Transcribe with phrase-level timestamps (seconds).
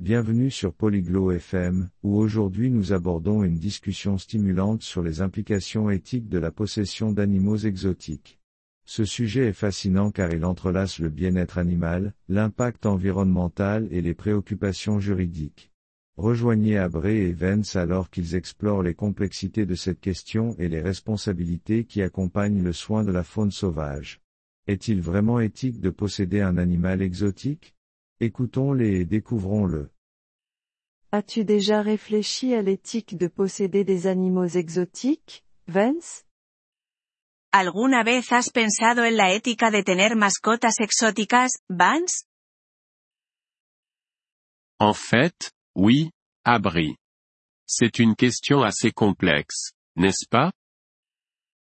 [0.00, 6.30] Bienvenue sur Polyglot FM, où aujourd'hui nous abordons une discussion stimulante sur les implications éthiques
[6.30, 8.40] de la possession d'animaux exotiques.
[8.86, 15.00] Ce sujet est fascinant car il entrelace le bien-être animal, l'impact environnemental et les préoccupations
[15.00, 15.70] juridiques.
[16.16, 21.84] Rejoignez Abré et Vence alors qu'ils explorent les complexités de cette question et les responsabilités
[21.84, 24.22] qui accompagnent le soin de la faune sauvage.
[24.66, 27.74] Est-il vraiment éthique de posséder un animal exotique?
[28.20, 29.90] Écoutons-les et découvrons-le.
[31.10, 36.24] As-tu déjà réfléchi à l'éthique de posséder des animaux exotiques, Vance?
[37.50, 42.26] ¿Alguna vez has pensado en la ética de tener mascotas exóticas, Vance?
[44.78, 46.10] En fait, oui,
[46.44, 46.96] Abri.
[47.66, 50.52] C'est une question assez complexe, n'est-ce pas?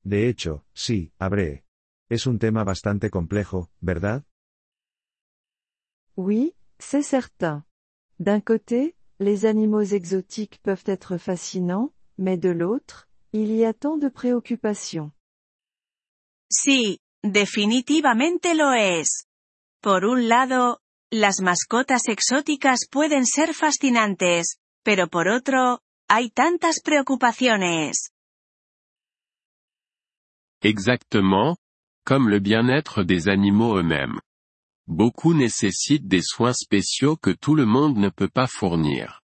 [0.04, 1.64] De hecho, sí, Abré.
[2.08, 4.22] Es un tema bastante complejo, ¿verdad?
[6.16, 7.64] Oui, c'est certain.
[8.20, 13.96] D'un côté, les animaux exotiques peuvent être fascinants, mais de l'autre, il y a tant
[13.96, 15.10] de préoccupations.
[16.50, 19.26] Sí, definitivamente lo es.
[19.80, 20.80] Por un lado,
[21.10, 28.12] las mascotas exóticas pueden ser fascinantes, pero por otro, hay tantas preocupaciones.
[30.62, 31.56] Exactement,
[32.04, 34.20] comme le bien-être des animaux eux-mêmes.
[34.86, 39.22] Beaucoup nécessitent des soins spéciaux que tout le monde ne peut pas fournir.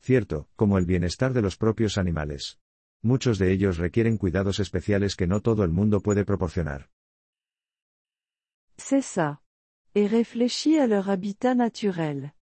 [0.00, 2.58] Cierto, como el bienestar de los propios animales.
[3.02, 6.88] Muchos de ellos requieren cuidados especiales que no todo el mundo puede proporcionar.
[8.78, 9.40] C'est ça.
[9.94, 12.32] Et réfléchis à leur habitat naturel.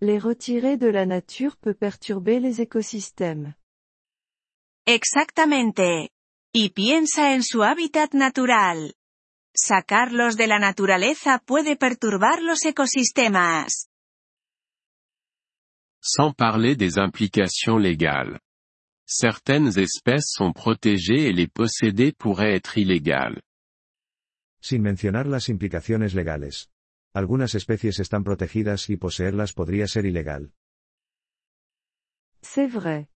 [0.00, 3.54] Les retirer de la nature peut perturber les écosystèmes.
[4.86, 6.10] Exactamente.
[6.54, 8.94] Y piensa en su hábitat natural.
[9.54, 13.88] Sacarlos de la naturaleza puede perturbar los ecosistemas.
[16.00, 18.40] Sans parler des implications légales.
[19.04, 23.42] Certaines espèces sont protégées et les posséder pourrait être illégal.
[24.62, 26.68] Sin mencionar las implicaciones legales.
[27.12, 30.52] Algunas especies están protegidas y poseerlas podría ser ilegal.
[32.40, 33.08] C'est vrai.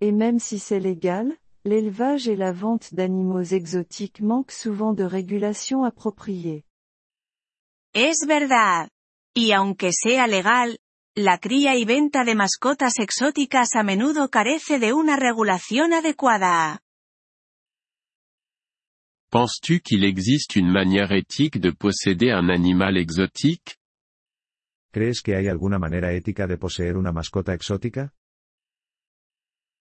[0.00, 5.84] Et même si c'est légal, l'élevage et la vente d'animaux exotiques manquent souvent de régulation
[5.84, 6.64] appropriée.
[7.94, 8.88] Es verdad.
[9.34, 10.78] Y aunque sea legal,
[11.16, 16.80] la cría y venta de mascotas exóticas a menudo carece de una regulación adecuada.
[19.30, 23.76] Penses-tu qu'il existe une manière éthique de posséder un animal exotique?
[24.90, 28.14] ¿Crees que hay alguna manera ética de poseer una mascota exótica?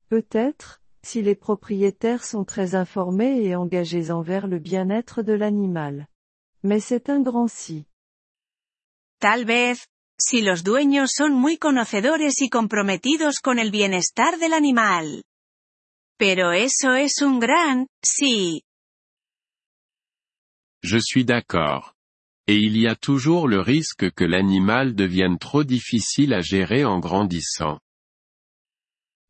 [0.08, 6.08] Peut-être, si les propriétaires sont très informés et engagés envers le bien-être de l'animal.
[6.64, 7.86] Mais c'est un grand si.
[9.20, 9.78] Tal vez,
[10.20, 15.24] si los dueños son muy conocedores y comprometidos con el bienestar del animal.
[16.18, 18.64] Pero eso es un gran, sí.
[20.82, 21.94] Je suis d'accord.
[22.48, 27.00] Et il y a toujours le risque que l'animal devienne trop difficile à gérer en
[27.00, 27.80] grandissant.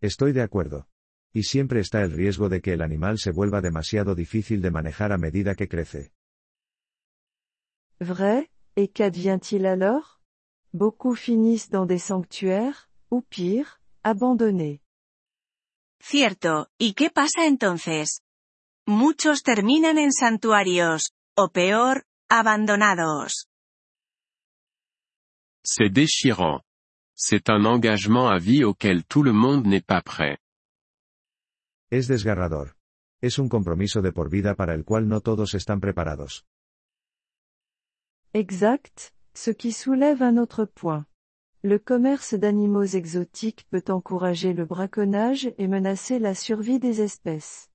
[0.01, 0.85] Estoy de acuerdo.
[1.35, 5.11] Y siempre está el riesgo de que el animal se vuelva demasiado difícil de manejar
[5.11, 6.13] a medida que crece.
[7.99, 10.21] Vrai, et qu'advient-il alors
[10.73, 14.79] Beaucoup finissent dans des sanctuaires, ou pire, abandonnés.
[16.01, 18.21] Cierto, ¿y qué pasa entonces?
[18.87, 23.47] Muchos terminan en santuarios, o peor, abandonados.
[25.65, 26.61] C'est déchirant.
[27.13, 30.37] C'est un engagement à vie auquel tout le monde n'est pas prêt.
[31.91, 32.75] Es desgarrador.
[33.21, 36.45] Es un compromiso de por vida para el cual no todos están preparados.
[38.33, 41.05] Exact, ce qui soulève un autre point.
[41.63, 47.69] Le commerce d'animaux exotiques peut encourager le braconnage et menacer la survie des espèces.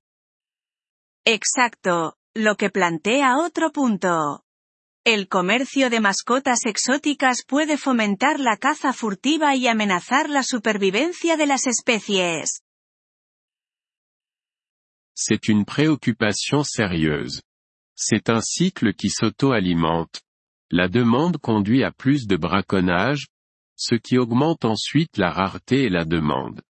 [1.25, 4.43] Exacto, lo que plantea otro punto.
[5.03, 11.47] El comercio de mascotas exóticas puede fomentar la caza furtiva y amenazar la supervivencia de
[11.47, 12.61] las especies.
[15.23, 17.43] C'est une préoccupation sérieuse.
[17.95, 20.23] C'est un cycle qui s'auto-alimente.
[20.71, 23.27] La demande conduit à plus de braconnage,
[23.75, 26.63] ce qui augmente ensuite la rareté et la demande.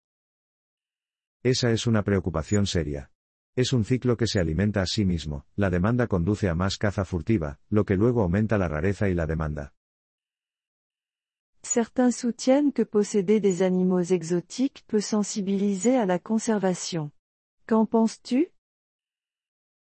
[1.46, 3.10] Esa es una preocupación seria.
[3.56, 7.06] Es un ciclo que se alimenta a sí mismo, la demanda conduce a más caza
[7.06, 9.72] furtiva, lo que luego aumenta la rareza y la demanda.
[11.64, 17.14] Certains soutiennent que posséder des animaux exotiques peut sensibiliser à la conservation.
[17.72, 18.52] Qu'en penses-tu?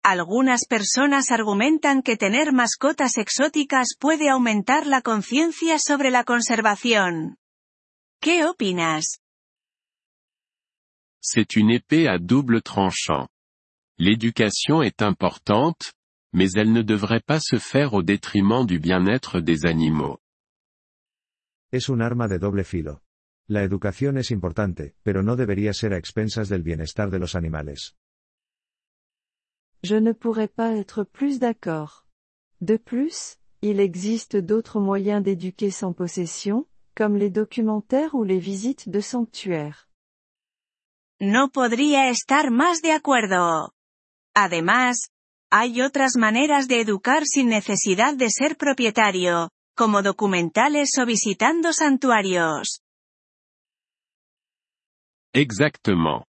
[0.03, 7.37] Algunas personas argumentan que tener mascotas exóticas puede aumentar la conciencia sobre la conservación.
[8.21, 9.21] ¿Qué opinas?
[11.19, 13.27] C'est une épée à double tranchant.
[13.97, 15.93] L'éducation est importante,
[16.31, 20.19] mais elle ne devrait pas se faire au détriment du bien-être des animaux.
[21.71, 22.99] Es un arma de doble filo.
[23.49, 27.95] La educación es importante, pero no debería ser a expensas del bienestar de los animales.
[29.81, 32.05] Je ne pourrais pas être plus d'accord.
[32.59, 38.87] De plus, il existe d'autres moyens d'éduquer sans possession, comme les documentaires ou les visites
[38.87, 39.87] de sanctuaires.
[41.19, 43.73] No podría estar más de acuerdo.
[44.35, 45.09] Además,
[45.49, 52.83] hay otras maneras de educar sin necesidad de ser propietario, como documentales o visitando santuarios.
[55.33, 56.25] Exactement.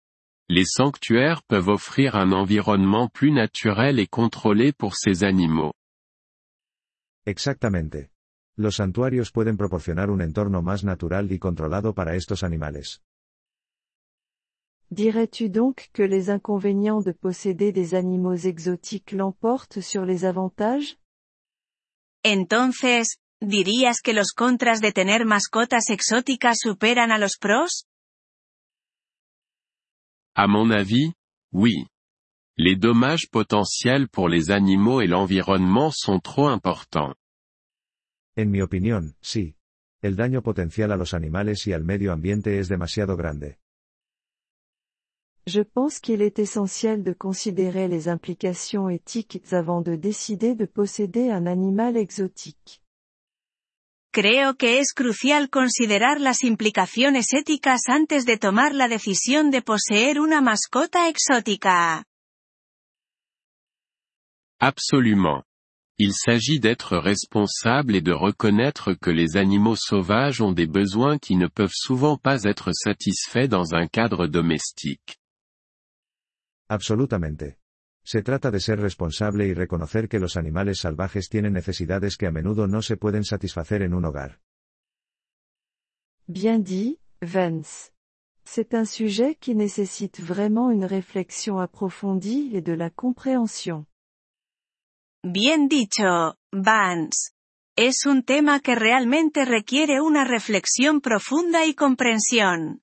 [0.49, 5.73] Les sanctuaires peuvent offrir un environnement plus naturel et contrôlé pour ces animaux.
[7.25, 8.09] Exactamente.
[8.57, 13.01] Los santuarios pueden proporcionar un entorno más natural y controlado para estos animales.
[14.89, 20.97] Dirais-tu donc que les inconvénients de posséder des animaux exotiques l'emportent sur les avantages?
[22.23, 27.86] Entonces, ¿dirías que los contras de tener mascotas exóticas superan a los pros?
[30.39, 31.13] À mon avis,
[31.51, 31.87] oui.
[32.57, 37.15] Les dommages potentiels pour les animaux et l'environnement sont trop importants.
[38.37, 39.55] En mi opinión, sí.
[40.03, 43.57] El daño potencial a los animales y al medio ambiente es demasiado grande.
[45.47, 51.31] Je pense qu'il est essentiel de considérer les implications éthiques avant de décider de posséder
[51.31, 52.83] un animal exotique.
[54.11, 60.19] Creo que es crucial considerar las implicaciones éticas antes de tomar la decisión de poseer
[60.19, 62.03] una mascota exótica.
[64.59, 65.43] Absolument.
[65.99, 71.35] Il s'agit d'être responsable et de reconnaître que les animaux sauvages ont des besoins qui
[71.35, 75.17] ne peuvent souvent pas être satisfaits dans un cadre domestique.
[76.69, 77.57] Absolutamente.
[78.07, 82.31] Se trata de ser responsable y reconocer que los animales salvajes tienen necesidades que a
[82.31, 84.39] menudo no se pueden satisfacer en un hogar.
[86.25, 87.91] Bien dit, Vance.
[88.45, 93.85] C'est un sujet qui nécessite vraiment une réflexion approfondie et de la compréhension.
[95.21, 97.33] Bien dicho, Vance.
[97.75, 102.79] Es un tema que realmente requiere una reflexión profunda y comprensión.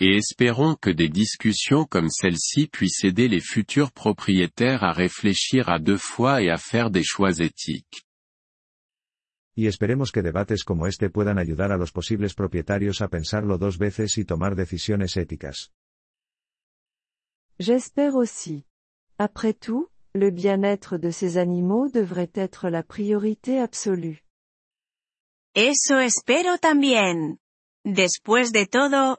[0.00, 5.78] Et espérons que des discussions comme celle-ci puissent aider les futurs propriétaires à réfléchir à
[5.78, 8.04] deux fois et à faire des choix éthiques.
[9.56, 13.78] Y esperemos que debates como este puedan ayudar a los posibles propietarios a pensarlo dos
[13.78, 15.70] veces y tomar decisiones éticas.
[17.60, 18.64] J'espère aussi.
[19.16, 24.24] Après tout, le bien-être de ces animaux devrait être la priorité absolue.
[25.54, 27.38] Eso espero también.
[27.84, 29.18] Después de todo,